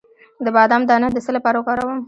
د 0.45 0.47
بادام 0.55 0.81
دانه 0.89 1.07
د 1.11 1.17
څه 1.25 1.31
لپاره 1.37 1.57
وکاروم؟ 1.59 1.99